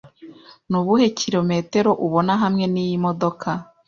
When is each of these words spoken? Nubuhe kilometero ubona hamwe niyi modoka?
Nubuhe 0.69 1.07
kilometero 1.19 1.91
ubona 2.05 2.33
hamwe 2.41 2.65
niyi 2.73 2.95
modoka? 3.05 3.49